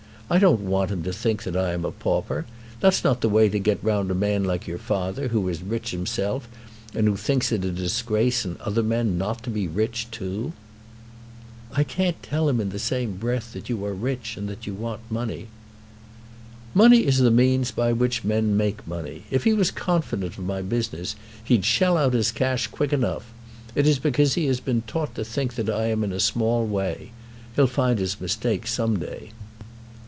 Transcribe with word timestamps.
I 0.33 0.39
don't 0.39 0.61
want 0.61 0.91
him 0.91 1.03
to 1.03 1.11
think 1.11 1.43
that 1.43 1.57
I 1.57 1.73
am 1.73 1.83
a 1.83 1.91
pauper. 1.91 2.45
That's 2.79 3.03
not 3.03 3.19
the 3.19 3.27
way 3.27 3.49
to 3.49 3.59
get 3.59 3.83
round 3.83 4.09
a 4.09 4.15
man 4.15 4.45
like 4.45 4.65
your 4.65 4.77
father, 4.77 5.27
who 5.27 5.49
is 5.49 5.61
rich 5.61 5.91
himself 5.91 6.47
and 6.95 7.05
who 7.05 7.17
thinks 7.17 7.51
it 7.51 7.65
a 7.65 7.69
disgrace 7.69 8.45
in 8.45 8.55
other 8.61 8.81
men 8.81 9.17
not 9.17 9.43
to 9.43 9.49
be 9.49 9.67
rich 9.67 10.07
too." 10.09 10.53
"I 11.73 11.83
can't 11.83 12.23
tell 12.23 12.47
him 12.47 12.61
in 12.61 12.69
the 12.69 12.79
same 12.79 13.17
breath 13.17 13.51
that 13.51 13.67
you 13.67 13.83
are 13.83 13.93
rich 13.93 14.37
and 14.37 14.47
that 14.47 14.65
you 14.65 14.73
want 14.73 15.01
money." 15.11 15.47
"Money 16.73 16.99
is 17.05 17.17
the 17.17 17.29
means 17.29 17.71
by 17.71 17.91
which 17.91 18.23
men 18.23 18.55
make 18.55 18.87
money. 18.87 19.25
If 19.29 19.43
he 19.43 19.51
was 19.51 19.69
confident 19.69 20.37
of 20.37 20.45
my 20.45 20.61
business 20.61 21.13
he'd 21.43 21.65
shell 21.65 21.97
out 21.97 22.13
his 22.13 22.31
cash 22.31 22.67
quick 22.67 22.93
enough! 22.93 23.25
It 23.75 23.85
is 23.85 23.99
because 23.99 24.35
he 24.35 24.45
has 24.45 24.61
been 24.61 24.83
taught 24.83 25.13
to 25.15 25.25
think 25.25 25.55
that 25.55 25.69
I 25.69 25.87
am 25.87 26.05
in 26.05 26.13
a 26.13 26.21
small 26.21 26.65
way. 26.65 27.11
He'll 27.57 27.67
find 27.67 27.99
his 27.99 28.21
mistake 28.21 28.65
some 28.65 28.97
day." 28.97 29.31